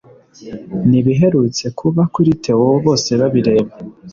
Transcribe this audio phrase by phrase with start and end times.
[0.87, 3.71] ni ibiherutse kuba kuri Theo Bosebabireba